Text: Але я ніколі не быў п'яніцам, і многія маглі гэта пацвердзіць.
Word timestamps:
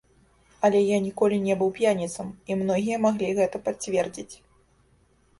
Але 0.67 0.79
я 0.83 0.97
ніколі 1.07 1.35
не 1.47 1.57
быў 1.59 1.67
п'яніцам, 1.75 2.31
і 2.53 2.57
многія 2.61 2.97
маглі 3.03 3.29
гэта 3.41 3.61
пацвердзіць. 3.69 4.35